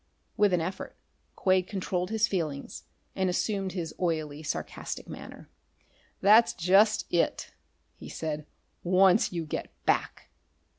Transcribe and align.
With 0.35 0.51
an 0.51 0.61
effort 0.61 0.95
Quade 1.35 1.67
controlled 1.67 2.09
his 2.09 2.27
feelings 2.27 2.85
and 3.15 3.29
assumed 3.29 3.73
his 3.73 3.93
oily, 3.99 4.41
sarcastic 4.41 5.07
manner. 5.07 5.47
"That's 6.21 6.53
just 6.53 7.05
it," 7.13 7.53
he 7.97 8.09
said: 8.09 8.47
"'once 8.83 9.31
you 9.31 9.45
get 9.45 9.69
back!' 9.85 10.29